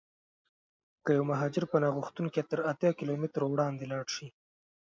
که 1.03 1.09
یو 1.17 1.23
مهاجر 1.31 1.63
پناه 1.71 1.93
غوښتونکی 1.97 2.41
تر 2.49 2.59
اتیا 2.71 2.91
کیلومترو 2.99 3.45
وړاندې 3.49 3.83
ولاړشي. 3.85 4.27